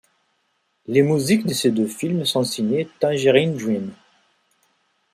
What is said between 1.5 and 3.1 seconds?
ces deux films sont signées